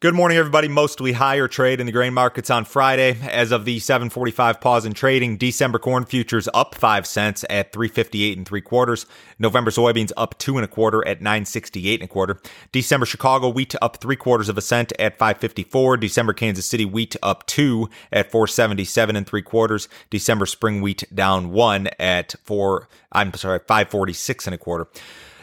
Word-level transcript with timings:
Good 0.00 0.14
morning, 0.14 0.38
everybody. 0.38 0.68
Mostly 0.68 1.10
higher 1.10 1.48
trade 1.48 1.80
in 1.80 1.86
the 1.86 1.90
grain 1.90 2.14
markets 2.14 2.50
on 2.50 2.64
Friday. 2.64 3.18
As 3.20 3.50
of 3.50 3.64
the 3.64 3.80
745 3.80 4.60
pause 4.60 4.86
in 4.86 4.92
trading, 4.92 5.36
December 5.38 5.80
corn 5.80 6.04
futures 6.04 6.48
up 6.54 6.76
5 6.76 7.04
cents 7.04 7.44
at 7.50 7.72
358 7.72 8.38
and 8.38 8.46
3 8.46 8.60
quarters. 8.60 9.06
November 9.40 9.72
soybeans 9.72 10.12
up 10.16 10.38
2 10.38 10.56
and 10.56 10.64
a 10.64 10.68
quarter 10.68 11.04
at 11.04 11.20
968 11.20 11.98
and 12.00 12.08
a 12.08 12.12
quarter. 12.12 12.40
December 12.70 13.06
Chicago 13.06 13.48
wheat 13.48 13.74
up 13.82 13.96
3 13.96 14.14
quarters 14.14 14.48
of 14.48 14.56
a 14.56 14.60
cent 14.60 14.92
at 15.00 15.18
554. 15.18 15.96
December 15.96 16.32
Kansas 16.32 16.70
City 16.70 16.84
wheat 16.84 17.16
up 17.20 17.44
2 17.46 17.90
at 18.12 18.30
477 18.30 19.16
and 19.16 19.26
3 19.26 19.42
quarters. 19.42 19.88
December 20.10 20.46
spring 20.46 20.80
wheat 20.80 21.02
down 21.12 21.50
1 21.50 21.88
at 21.98 22.36
4, 22.44 22.88
I'm 23.10 23.34
sorry, 23.34 23.58
546 23.58 24.46
and 24.46 24.54
a 24.54 24.58
quarter. 24.58 24.86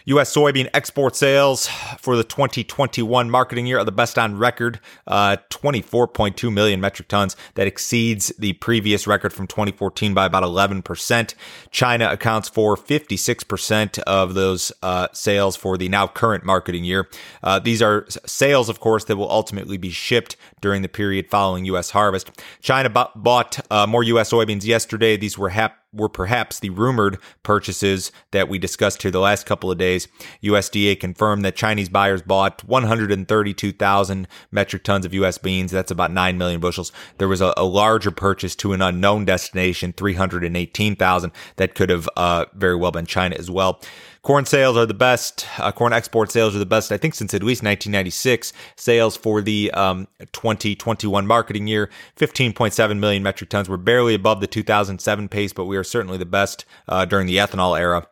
U.S. 0.08 0.36
soybean 0.36 0.70
export 0.72 1.16
sales 1.16 1.68
for 1.98 2.16
the 2.16 2.24
2021 2.24 3.28
marketing 3.28 3.66
year 3.66 3.80
are 3.80 3.84
the 3.84 3.92
best 3.92 4.20
on 4.20 4.38
record, 4.38 4.80
uh, 5.08 5.38
24.2 5.50 6.54
million 6.54 6.80
metric 6.80 7.08
tons. 7.08 7.36
That 7.56 7.66
exceeds 7.66 8.32
the 8.38 8.54
previous 8.54 9.08
record 9.08 9.34
from 9.34 9.48
2014 9.48 10.14
by 10.14 10.26
about 10.28 10.44
11%. 10.44 11.34
China 11.72 12.10
accounts 12.12 12.48
for 12.50 12.76
56% 12.76 13.98
of 14.00 14.36
those 14.36 14.72
uh, 14.84 15.08
sales 15.12 15.56
for 15.56 15.76
the 15.76 15.90
now 15.90 16.06
current 16.06 16.46
marketing 16.46 16.84
year. 16.84 17.10
Uh, 17.42 17.58
these 17.58 17.82
are 17.82 18.06
sales, 18.28 18.70
of 18.70 18.80
course, 18.80 19.06
that 19.06 19.18
will 19.18 19.32
ultimately 19.32 19.78
be 19.78 19.90
shipped 19.90 20.38
during 20.62 20.84
the 20.84 20.90
period 20.90 21.32
following 21.32 21.66
U.S. 21.66 21.90
harvest. 21.90 22.30
China 22.62 22.90
bought 23.16 23.60
uh, 23.72 23.88
more 23.88 24.04
U.S. 24.04 24.32
soybeans 24.32 24.66
yesterday. 24.66 25.18
These 25.18 25.36
were 25.36 25.50
were 25.96 26.10
perhaps 26.10 26.60
the 26.60 26.70
rumored 26.70 27.18
purchases 27.44 28.12
that 28.32 28.50
we 28.50 28.60
discussed 28.60 29.02
here 29.02 29.12
the 29.12 29.20
last 29.20 29.46
couple 29.46 29.72
of 29.72 29.78
days. 29.78 30.08
USDA 30.44 31.00
confirmed 31.00 31.46
that 31.46 31.56
Chinese 31.56 31.90
buyers 31.90 32.22
bought 32.22 32.64
132,000 32.64 34.28
metric 34.52 34.84
tons 34.84 35.06
of 35.06 35.14
U.S. 35.14 35.38
beans. 35.38 35.72
That's 35.72 35.92
about 35.92 36.12
9 36.12 36.38
million 36.38 36.60
bushels. 36.60 36.92
There 37.18 37.28
was 37.28 37.42
a, 37.42 37.54
a 37.58 37.66
larger 37.66 38.12
purchase 38.12 38.56
to 38.58 38.74
an 38.74 38.82
unknown 38.82 39.26
destination, 39.26 39.94
318,000. 39.94 41.32
That 41.56 41.76
could 41.76 41.90
have 41.90 42.10
uh, 42.18 42.46
very 42.54 42.76
well 42.76 42.92
been 42.92 43.06
China 43.06 43.36
as 43.38 43.50
well. 43.50 43.82
Corn 44.26 44.44
sales 44.44 44.76
are 44.76 44.88
the 44.88 44.96
best. 44.96 45.46
Uh, 45.60 45.72
corn 45.72 45.94
export 45.94 46.32
sales 46.32 46.56
are 46.56 46.60
the 46.60 46.66
best, 46.66 46.92
I 46.92 46.98
think, 46.98 47.14
since 47.14 47.36
at 47.36 47.44
least 47.44 47.62
1996. 47.62 48.54
Sales 48.76 49.16
for 49.16 49.40
the 49.40 49.70
um, 49.74 50.08
2021 50.32 51.28
marketing 51.28 51.68
year, 51.68 51.92
15.7 52.18 52.98
million 52.98 53.22
metric 53.22 53.52
tons. 53.52 53.70
We're 53.70 53.78
barely 53.78 54.16
above 54.16 54.42
the 54.42 54.48
2007 54.48 55.30
pace, 55.30 55.54
but 55.54 55.66
we 55.66 55.78
are 55.78 55.84
certainly 55.86 56.18
the 56.18 56.26
best 56.26 56.66
uh, 56.88 57.06
during 57.06 57.28
the 57.28 57.38
ethanol 57.38 57.80
era. 57.80 58.08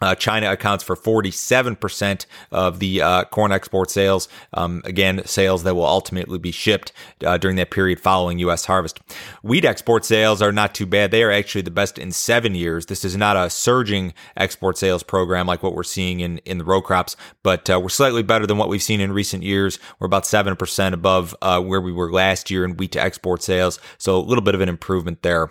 Uh, 0.00 0.14
China 0.14 0.50
accounts 0.52 0.84
for 0.84 0.94
47% 0.96 2.26
of 2.52 2.78
the 2.78 3.02
uh, 3.02 3.24
corn 3.24 3.52
export 3.52 3.90
sales. 3.90 4.28
Um, 4.54 4.82
again, 4.84 5.24
sales 5.26 5.64
that 5.64 5.74
will 5.74 5.86
ultimately 5.86 6.38
be 6.38 6.52
shipped 6.52 6.92
uh, 7.24 7.36
during 7.36 7.56
that 7.56 7.70
period 7.70 8.00
following 8.00 8.38
U.S. 8.40 8.64
harvest. 8.66 9.00
Wheat 9.42 9.64
export 9.64 10.04
sales 10.04 10.40
are 10.40 10.52
not 10.52 10.74
too 10.74 10.86
bad. 10.86 11.10
They 11.10 11.22
are 11.22 11.32
actually 11.32 11.62
the 11.62 11.70
best 11.70 11.98
in 11.98 12.12
seven 12.12 12.54
years. 12.54 12.86
This 12.86 13.04
is 13.04 13.16
not 13.16 13.36
a 13.36 13.50
surging 13.50 14.14
export 14.36 14.78
sales 14.78 15.02
program 15.02 15.46
like 15.46 15.62
what 15.62 15.74
we're 15.74 15.82
seeing 15.82 16.20
in, 16.20 16.38
in 16.38 16.58
the 16.58 16.64
row 16.64 16.80
crops, 16.80 17.16
but 17.42 17.68
uh, 17.68 17.80
we're 17.80 17.88
slightly 17.88 18.22
better 18.22 18.46
than 18.46 18.58
what 18.58 18.68
we've 18.68 18.82
seen 18.82 19.00
in 19.00 19.12
recent 19.12 19.42
years. 19.42 19.78
We're 19.98 20.06
about 20.06 20.24
7% 20.24 20.92
above 20.92 21.34
uh, 21.42 21.60
where 21.60 21.80
we 21.80 21.92
were 21.92 22.12
last 22.12 22.50
year 22.50 22.64
in 22.64 22.76
wheat 22.76 22.92
to 22.92 23.02
export 23.02 23.42
sales. 23.42 23.80
So 23.98 24.16
a 24.16 24.18
little 24.18 24.42
bit 24.42 24.54
of 24.54 24.60
an 24.60 24.68
improvement 24.68 25.22
there. 25.22 25.50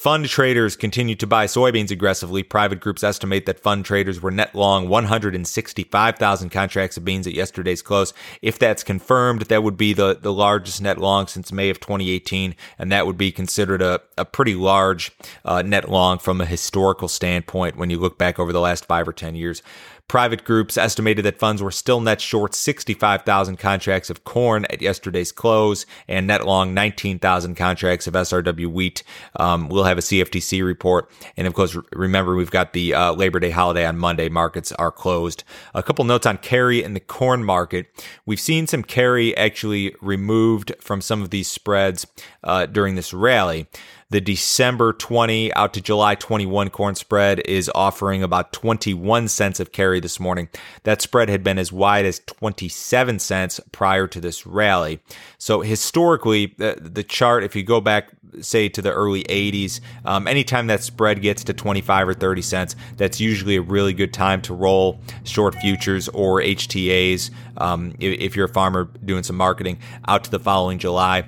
Fund 0.00 0.30
traders 0.30 0.76
continue 0.76 1.14
to 1.16 1.26
buy 1.26 1.44
soybeans 1.44 1.90
aggressively. 1.90 2.42
Private 2.42 2.80
groups 2.80 3.04
estimate 3.04 3.44
that 3.44 3.60
fund 3.60 3.84
traders 3.84 4.18
were 4.18 4.30
net 4.30 4.54
long 4.54 4.88
165,000 4.88 6.48
contracts 6.48 6.96
of 6.96 7.04
beans 7.04 7.26
at 7.26 7.34
yesterday's 7.34 7.82
close. 7.82 8.14
If 8.40 8.58
that's 8.58 8.82
confirmed, 8.82 9.42
that 9.42 9.62
would 9.62 9.76
be 9.76 9.92
the, 9.92 10.16
the 10.18 10.32
largest 10.32 10.80
net 10.80 10.96
long 10.96 11.26
since 11.26 11.52
May 11.52 11.68
of 11.68 11.80
2018, 11.80 12.56
and 12.78 12.90
that 12.90 13.06
would 13.06 13.18
be 13.18 13.30
considered 13.30 13.82
a, 13.82 14.00
a 14.16 14.24
pretty 14.24 14.54
large 14.54 15.12
uh, 15.44 15.60
net 15.60 15.90
long 15.90 16.18
from 16.18 16.40
a 16.40 16.46
historical 16.46 17.06
standpoint 17.06 17.76
when 17.76 17.90
you 17.90 17.98
look 17.98 18.16
back 18.16 18.38
over 18.38 18.54
the 18.54 18.58
last 18.58 18.86
five 18.86 19.06
or 19.06 19.12
10 19.12 19.34
years. 19.34 19.62
Private 20.10 20.42
groups 20.42 20.76
estimated 20.76 21.24
that 21.24 21.38
funds 21.38 21.62
were 21.62 21.70
still 21.70 22.00
net 22.00 22.20
short 22.20 22.52
65,000 22.52 23.58
contracts 23.58 24.10
of 24.10 24.24
corn 24.24 24.66
at 24.68 24.82
yesterday's 24.82 25.30
close 25.30 25.86
and 26.08 26.26
net 26.26 26.44
long 26.44 26.74
19,000 26.74 27.54
contracts 27.54 28.08
of 28.08 28.14
SRW 28.14 28.66
wheat. 28.66 29.04
Um, 29.36 29.68
we'll 29.68 29.84
have 29.84 29.98
a 29.98 30.00
CFTC 30.00 30.66
report. 30.66 31.08
And 31.36 31.46
of 31.46 31.54
course, 31.54 31.76
remember, 31.92 32.34
we've 32.34 32.50
got 32.50 32.72
the 32.72 32.92
uh, 32.92 33.12
Labor 33.12 33.38
Day 33.38 33.50
holiday 33.50 33.86
on 33.86 33.98
Monday. 33.98 34.28
Markets 34.28 34.72
are 34.72 34.90
closed. 34.90 35.44
A 35.74 35.82
couple 35.84 36.04
notes 36.04 36.26
on 36.26 36.38
carry 36.38 36.82
in 36.82 36.94
the 36.94 36.98
corn 36.98 37.44
market. 37.44 37.86
We've 38.26 38.40
seen 38.40 38.66
some 38.66 38.82
carry 38.82 39.36
actually 39.36 39.94
removed 40.02 40.72
from 40.80 41.00
some 41.00 41.22
of 41.22 41.30
these 41.30 41.46
spreads 41.46 42.04
uh, 42.42 42.66
during 42.66 42.96
this 42.96 43.14
rally. 43.14 43.68
The 44.10 44.20
December 44.20 44.92
20 44.92 45.54
out 45.54 45.72
to 45.74 45.80
July 45.80 46.16
21 46.16 46.70
corn 46.70 46.96
spread 46.96 47.46
is 47.46 47.70
offering 47.76 48.24
about 48.24 48.52
21 48.52 49.28
cents 49.28 49.60
of 49.60 49.70
carry 49.70 50.00
this 50.00 50.18
morning. 50.18 50.48
That 50.82 51.00
spread 51.00 51.28
had 51.28 51.44
been 51.44 51.58
as 51.58 51.70
wide 51.70 52.04
as 52.04 52.18
27 52.26 53.20
cents 53.20 53.60
prior 53.70 54.08
to 54.08 54.20
this 54.20 54.44
rally. 54.44 54.98
So 55.38 55.60
historically, 55.60 56.46
the, 56.58 56.76
the 56.80 57.04
chart, 57.04 57.44
if 57.44 57.54
you 57.54 57.62
go 57.62 57.80
back, 57.80 58.10
say 58.40 58.68
to 58.70 58.82
the 58.82 58.92
early 58.92 59.22
80s, 59.22 59.78
um, 60.04 60.26
anytime 60.26 60.66
that 60.66 60.82
spread 60.82 61.22
gets 61.22 61.44
to 61.44 61.54
25 61.54 62.08
or 62.08 62.14
30 62.14 62.42
cents, 62.42 62.76
that's 62.96 63.20
usually 63.20 63.54
a 63.54 63.62
really 63.62 63.92
good 63.92 64.12
time 64.12 64.42
to 64.42 64.54
roll 64.54 64.98
short 65.22 65.54
futures 65.54 66.08
or 66.08 66.40
HTAs 66.40 67.30
um, 67.58 67.94
if, 68.00 68.18
if 68.18 68.36
you're 68.36 68.46
a 68.46 68.52
farmer 68.52 68.90
doing 69.04 69.22
some 69.22 69.36
marketing 69.36 69.78
out 70.08 70.24
to 70.24 70.32
the 70.32 70.40
following 70.40 70.78
July. 70.78 71.26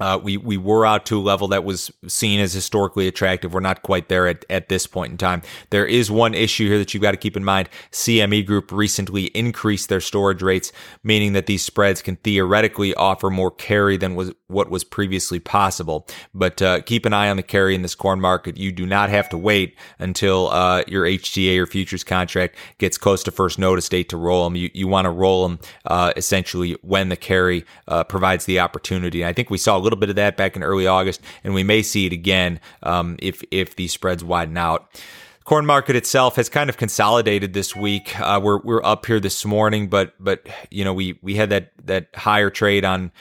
Uh, 0.00 0.18
we 0.22 0.36
we 0.36 0.56
were 0.56 0.84
out 0.84 1.06
to 1.06 1.18
a 1.18 1.22
level 1.22 1.48
that 1.48 1.64
was 1.64 1.90
seen 2.08 2.40
as 2.40 2.52
historically 2.52 3.06
attractive. 3.06 3.54
We're 3.54 3.60
not 3.60 3.82
quite 3.82 4.08
there 4.08 4.26
at, 4.26 4.44
at 4.50 4.68
this 4.68 4.86
point 4.86 5.12
in 5.12 5.18
time. 5.18 5.42
There 5.70 5.86
is 5.86 6.10
one 6.10 6.34
issue 6.34 6.68
here 6.68 6.78
that 6.78 6.92
you've 6.94 7.02
got 7.02 7.12
to 7.12 7.16
keep 7.16 7.36
in 7.36 7.44
mind. 7.44 7.68
CME 7.92 8.46
Group 8.46 8.72
recently 8.72 9.26
increased 9.26 9.88
their 9.88 10.00
storage 10.00 10.42
rates, 10.42 10.72
meaning 11.02 11.32
that 11.34 11.46
these 11.46 11.64
spreads 11.64 12.02
can 12.02 12.16
theoretically 12.16 12.94
offer 12.94 13.30
more 13.30 13.50
carry 13.50 13.96
than 13.96 14.14
was 14.14 14.32
what 14.48 14.70
was 14.70 14.84
previously 14.84 15.38
possible. 15.38 16.06
But 16.32 16.60
uh, 16.60 16.80
keep 16.82 17.06
an 17.06 17.12
eye 17.12 17.28
on 17.28 17.36
the 17.36 17.42
carry 17.42 17.74
in 17.74 17.82
this 17.82 17.94
corn 17.94 18.20
market. 18.20 18.56
You 18.56 18.72
do 18.72 18.86
not 18.86 19.10
have 19.10 19.28
to 19.30 19.38
wait 19.38 19.76
until 19.98 20.48
uh, 20.48 20.82
your 20.86 21.04
HTA 21.04 21.58
or 21.58 21.66
futures 21.66 22.04
contract 22.04 22.56
gets 22.78 22.98
close 22.98 23.22
to 23.24 23.30
first 23.30 23.58
notice 23.58 23.88
date 23.88 24.08
to 24.08 24.16
roll 24.16 24.44
them. 24.44 24.56
You 24.56 24.70
you 24.74 24.88
want 24.88 25.04
to 25.04 25.10
roll 25.10 25.48
them 25.48 25.58
uh, 25.86 26.12
essentially 26.16 26.76
when 26.82 27.08
the 27.08 27.16
carry 27.16 27.64
uh, 27.86 28.04
provides 28.04 28.44
the 28.44 28.60
opportunity. 28.60 29.24
I 29.24 29.32
think 29.32 29.50
we 29.50 29.58
saw 29.58 29.78
little 29.84 29.98
bit 29.98 30.10
of 30.10 30.16
that 30.16 30.36
back 30.36 30.56
in 30.56 30.62
early 30.62 30.86
August, 30.86 31.20
and 31.44 31.54
we 31.54 31.62
may 31.62 31.82
see 31.82 32.06
it 32.06 32.12
again 32.12 32.58
um, 32.82 33.16
if 33.20 33.42
if 33.50 33.76
these 33.76 33.92
spreads 33.92 34.24
widen 34.24 34.56
out. 34.56 35.00
Corn 35.44 35.66
market 35.66 35.94
itself 35.94 36.36
has 36.36 36.48
kind 36.48 36.70
of 36.70 36.78
consolidated 36.78 37.52
this 37.52 37.76
week. 37.76 38.18
Uh, 38.18 38.40
we're 38.42 38.60
we're 38.60 38.82
up 38.82 39.04
here 39.04 39.20
this 39.20 39.44
morning, 39.44 39.88
but 39.88 40.14
but 40.18 40.48
you 40.70 40.84
know 40.84 40.94
we 40.94 41.18
we 41.20 41.34
had 41.34 41.50
that 41.50 41.72
that 41.84 42.08
higher 42.14 42.48
trade 42.48 42.84
on 42.84 43.12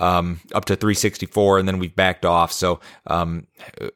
um, 0.00 0.40
up 0.54 0.64
to 0.66 0.76
364, 0.76 1.58
and 1.58 1.68
then 1.68 1.78
we've 1.78 1.94
backed 1.94 2.24
off. 2.24 2.52
So 2.52 2.80
um, 3.06 3.46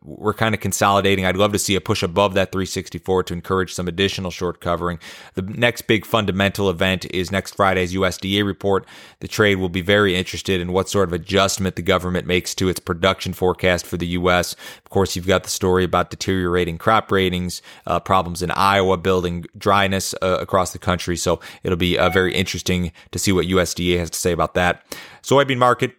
we're 0.03 0.35
kind 0.35 0.55
of 0.55 0.61
consolidating. 0.61 1.27
I'd 1.27 1.37
love 1.37 1.53
to 1.53 1.59
see 1.59 1.77
a 1.77 1.81
push 1.81 2.03
above 2.03 2.35
that 2.35 2.53
364 2.53 3.25
to 3.25 3.35
encourage 3.35 3.75
some 3.75 3.89
additional 3.89 4.31
short 4.31 4.61
covering. 4.61 4.99
The 5.35 5.43
next 5.43 5.83
big 5.83 6.07
fundamental 6.07 6.71
event 6.71 7.07
is 7.13 7.31
next 7.31 7.55
Friday's 7.55 7.93
USDA 7.93 8.45
report. 8.45 8.87
The 9.21 9.29
trade 9.29 9.57
will 9.57 9.69
be 9.69 9.83
very 9.83 10.17
interested 10.17 10.61
in 10.61 10.73
what 10.73 10.89
sort 10.89 11.09
of 11.09 11.13
adjustment 11.13 11.77
the 11.77 11.83
government 11.83 12.27
makes 12.27 12.55
to 12.57 12.69
its 12.69 12.81
production 12.81 13.33
forecast 13.33 13.87
for 13.87 13.97
the 13.97 14.09
U.S. 14.09 14.55
Of 14.85 14.91
course, 14.91 15.17
you've 15.17 15.27
got 15.27 15.45
the 15.45 15.51
story 15.51 15.85
about 15.85 16.11
deteriorating 16.11 16.79
crop 16.79 17.13
ratings, 17.13 17.61
uh, 17.87 18.01
problems 18.01 18.43
in 18.43 18.51
Iowa, 18.53 18.97
building 18.97 19.45
dryness 19.57 20.15
uh, 20.23 20.39
across 20.41 20.73
the 20.73 20.79
country. 20.79 21.17
So 21.17 21.41
it'll 21.63 21.77
be 21.77 21.99
uh, 21.99 22.09
very 22.09 22.35
interesting 22.35 22.93
to 23.11 23.19
see 23.19 23.33
what 23.33 23.47
USDA 23.47 23.99
has 23.99 24.11
to 24.11 24.19
say 24.19 24.33
about 24.33 24.55
that. 24.55 24.83
Soybean 25.23 25.59
market 25.59 25.93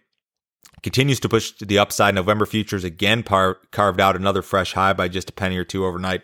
continues 0.82 1.20
to 1.20 1.28
push 1.28 1.52
to 1.52 1.64
the 1.64 1.78
upside. 1.78 2.14
November 2.14 2.46
futures 2.46 2.84
again 2.84 3.22
par- 3.22 3.58
carved 3.70 4.00
out 4.00 4.16
another 4.16 4.42
fresh 4.42 4.72
high 4.72 4.92
by 4.92 5.08
just 5.08 5.30
a 5.30 5.32
penny 5.32 5.56
or 5.56 5.64
two 5.64 5.84
overnight. 5.84 6.22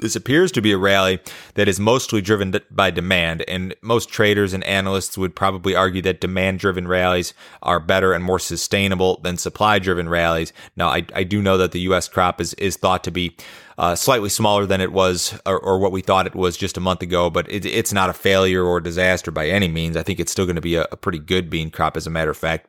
This 0.00 0.16
appears 0.16 0.50
to 0.52 0.62
be 0.62 0.72
a 0.72 0.78
rally 0.78 1.20
that 1.54 1.68
is 1.68 1.78
mostly 1.78 2.22
driven 2.22 2.54
by 2.70 2.90
demand, 2.90 3.44
and 3.46 3.74
most 3.82 4.08
traders 4.08 4.54
and 4.54 4.64
analysts 4.64 5.18
would 5.18 5.36
probably 5.36 5.74
argue 5.74 6.00
that 6.02 6.22
demand 6.22 6.58
driven 6.58 6.88
rallies 6.88 7.34
are 7.62 7.78
better 7.78 8.14
and 8.14 8.24
more 8.24 8.38
sustainable 8.38 9.20
than 9.22 9.36
supply 9.36 9.78
driven 9.78 10.08
rallies. 10.08 10.54
Now, 10.74 10.88
I, 10.88 11.04
I 11.14 11.22
do 11.24 11.42
know 11.42 11.58
that 11.58 11.72
the 11.72 11.80
U.S. 11.80 12.08
crop 12.08 12.40
is, 12.40 12.54
is 12.54 12.76
thought 12.76 13.04
to 13.04 13.10
be 13.10 13.36
uh, 13.80 13.94
slightly 13.94 14.28
smaller 14.28 14.66
than 14.66 14.82
it 14.82 14.92
was 14.92 15.38
or, 15.46 15.58
or, 15.58 15.78
what 15.78 15.90
we 15.90 16.02
thought 16.02 16.26
it 16.26 16.34
was 16.34 16.54
just 16.54 16.76
a 16.76 16.80
month 16.80 17.00
ago, 17.00 17.30
but 17.30 17.50
it, 17.50 17.64
it's 17.64 17.94
not 17.94 18.10
a 18.10 18.12
failure 18.12 18.62
or 18.62 18.78
disaster 18.78 19.30
by 19.30 19.48
any 19.48 19.68
means. 19.68 19.96
I 19.96 20.02
think 20.02 20.20
it's 20.20 20.30
still 20.30 20.44
going 20.44 20.56
to 20.56 20.60
be 20.60 20.74
a, 20.74 20.86
a 20.92 20.98
pretty 20.98 21.18
good 21.18 21.48
bean 21.48 21.70
crop, 21.70 21.96
as 21.96 22.06
a 22.06 22.10
matter 22.10 22.30
of 22.30 22.36
fact. 22.36 22.68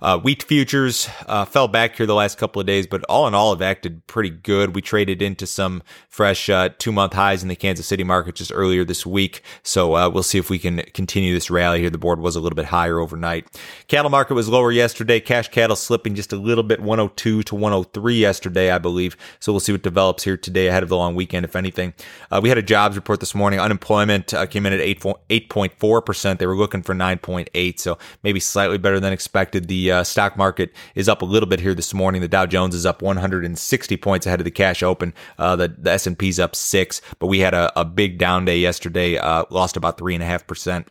Uh, 0.00 0.18
wheat 0.18 0.42
futures 0.42 1.10
uh, 1.26 1.44
fell 1.44 1.68
back 1.68 1.96
here 1.96 2.06
the 2.06 2.14
last 2.14 2.38
couple 2.38 2.60
of 2.60 2.66
days, 2.66 2.86
but 2.86 3.04
all 3.04 3.26
in 3.26 3.34
all, 3.34 3.52
have 3.52 3.60
acted 3.60 4.06
pretty 4.06 4.30
good. 4.30 4.74
We 4.74 4.80
traded 4.80 5.20
into 5.20 5.46
some 5.46 5.82
fresh 6.08 6.48
uh, 6.66 6.74
two 6.78 6.92
month 6.92 7.12
highs 7.12 7.42
in 7.42 7.48
the 7.48 7.56
Kansas 7.56 7.86
City 7.86 8.04
market 8.04 8.34
just 8.34 8.52
earlier 8.54 8.84
this 8.84 9.06
week. 9.06 9.42
So 9.62 9.96
uh, 9.96 10.08
we'll 10.08 10.22
see 10.22 10.38
if 10.38 10.50
we 10.50 10.58
can 10.58 10.82
continue 10.94 11.32
this 11.32 11.50
rally 11.50 11.80
here. 11.80 11.90
The 11.90 11.98
board 11.98 12.20
was 12.20 12.36
a 12.36 12.40
little 12.40 12.56
bit 12.56 12.66
higher 12.66 12.98
overnight. 12.98 13.46
Cattle 13.88 14.10
market 14.10 14.34
was 14.34 14.48
lower 14.48 14.72
yesterday. 14.72 15.20
Cash 15.20 15.48
cattle 15.48 15.76
slipping 15.76 16.14
just 16.14 16.32
a 16.32 16.36
little 16.36 16.64
bit, 16.64 16.80
102 16.80 17.42
to 17.44 17.54
103 17.54 18.14
yesterday, 18.14 18.70
I 18.70 18.78
believe. 18.78 19.16
So 19.40 19.52
we'll 19.52 19.60
see 19.60 19.72
what 19.72 19.82
develops 19.82 20.24
here 20.24 20.36
today 20.36 20.66
ahead 20.66 20.82
of 20.82 20.88
the 20.88 20.96
long 20.96 21.14
weekend, 21.14 21.44
if 21.44 21.56
anything. 21.56 21.94
Uh, 22.30 22.40
we 22.42 22.48
had 22.48 22.58
a 22.58 22.62
jobs 22.62 22.96
report 22.96 23.20
this 23.20 23.34
morning. 23.34 23.60
Unemployment 23.60 24.34
uh, 24.34 24.46
came 24.46 24.66
in 24.66 24.72
at 24.72 24.80
8.4%. 24.80 26.38
They 26.38 26.46
were 26.46 26.56
looking 26.56 26.82
for 26.82 26.94
9.8, 26.94 27.78
so 27.78 27.98
maybe 28.22 28.40
slightly 28.40 28.78
better 28.78 29.00
than 29.00 29.12
expected. 29.12 29.68
The 29.68 29.92
uh, 29.92 30.04
stock 30.04 30.36
market 30.36 30.72
is 30.94 31.08
up 31.08 31.22
a 31.22 31.24
little 31.24 31.48
bit 31.48 31.60
here 31.60 31.74
this 31.74 31.94
morning. 31.94 32.20
The 32.20 32.28
Dow 32.28 32.46
Jones 32.46 32.74
is 32.74 32.84
up 32.84 33.02
160 33.02 33.96
points 33.98 34.26
ahead 34.26 34.40
of 34.40 34.44
the 34.44 34.50
cash 34.50 34.82
open. 34.82 35.14
Uh, 35.38 35.56
the, 35.56 35.68
the 35.68 35.92
S&P's 35.92 36.40
up 36.40 36.55
six, 36.56 37.00
but 37.18 37.26
we 37.26 37.40
had 37.40 37.54
a, 37.54 37.78
a 37.78 37.84
big 37.84 38.18
down 38.18 38.44
day 38.44 38.58
yesterday, 38.58 39.16
uh, 39.16 39.44
lost 39.50 39.76
about 39.76 39.98
three 39.98 40.14
and 40.14 40.22
a 40.22 40.26
half 40.26 40.46
percent 40.46 40.88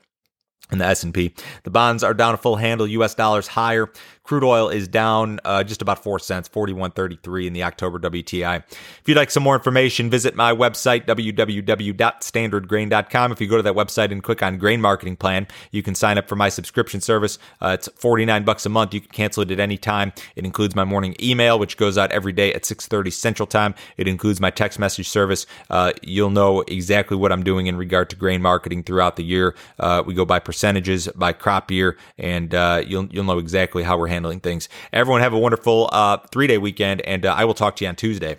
in 0.72 0.80
the 0.80 0.86
S&P. 0.86 1.34
The 1.64 1.70
bonds 1.70 2.04
are 2.04 2.14
down 2.14 2.34
a 2.34 2.38
full 2.38 2.56
handle, 2.56 2.88
US 2.88 3.14
dollars 3.14 3.48
higher. 3.48 3.92
Crude 4.26 4.44
oil 4.44 4.70
is 4.70 4.88
down 4.88 5.40
uh, 5.46 5.64
just 5.64 5.82
about 5.82 6.04
4 6.04 6.20
cents, 6.20 6.48
41.33 6.50 7.48
in 7.48 7.54
the 7.54 7.64
October 7.64 8.00
WTI. 8.00 8.64
If 8.70 9.02
you'd 9.06 9.18
like 9.18 9.32
some 9.32 9.44
more 9.44 9.56
information, 9.56 10.10
visit 10.10 10.36
my 10.36 10.54
website 10.54 11.06
www.standardgrain.com. 11.06 13.32
If 13.32 13.42
you 13.42 13.48
go 13.48 13.58
to 13.58 13.64
that 13.64 13.76
website 13.76 14.12
and 14.12 14.24
click 14.24 14.44
on 14.44 14.58
grain 14.58 14.82
marketing 14.82 15.16
plan, 15.16 15.48
you 15.72 15.82
can 15.82 15.96
sign 15.96 16.18
up 16.18 16.28
for 16.28 16.36
my 16.36 16.50
subscription 16.50 17.02
service. 17.02 17.40
Uh, 17.62 17.78
it's 17.80 17.88
49 17.96 18.44
bucks 18.44 18.66
a 18.66 18.70
month. 18.70 18.94
You 18.94 19.02
can 19.02 19.12
cancel 19.12 19.44
it 19.44 19.52
at 19.52 19.60
any 19.60 19.78
time. 19.78 20.12
It 20.36 20.46
includes 20.46 20.76
my 20.76 20.84
morning 20.84 21.16
email 21.22 21.56
which 21.60 21.78
goes 21.78 21.98
out 21.98 22.12
every 22.12 22.32
day 22.32 22.54
at 22.54 22.64
6:30 22.64 23.12
Central 23.12 23.48
Time. 23.48 23.76
It 23.98 24.08
includes 24.08 24.40
my 24.40 24.50
text 24.50 24.80
message 24.80 25.10
service. 25.10 25.46
Uh, 25.70 25.94
you'll 26.02 26.30
know 26.30 26.62
exactly 26.62 27.18
what 27.18 27.32
I'm 27.32 27.44
doing 27.44 27.68
in 27.68 27.76
regard 27.76 28.10
to 28.10 28.16
grain 28.16 28.42
marketing 28.42 28.84
throughout 28.84 29.16
the 29.16 29.24
year. 29.24 29.56
Uh, 29.80 30.04
we 30.06 30.14
go 30.14 30.26
by 30.26 30.40
percentages, 30.40 31.08
by 31.16 31.34
crop 31.34 31.72
year, 31.72 31.98
and 32.18 32.54
uh, 32.54 32.84
you'll 32.86 33.06
you'll 33.08 33.24
know 33.24 33.40
exactly 33.40 33.84
how 33.84 33.98
we're 33.98 34.08
handling 34.16 34.40
things. 34.40 34.68
Everyone 34.92 35.22
have 35.22 35.34
a 35.34 35.40
wonderful 35.40 35.90
uh, 35.92 36.18
three 36.32 36.48
day 36.48 36.58
weekend, 36.58 37.02
and 37.02 37.26
uh, 37.26 37.34
I 37.34 37.46
will 37.46 37.54
talk 37.54 37.76
to 37.78 37.86
you 37.86 37.90
on 37.90 37.96
Tuesday. 37.96 38.38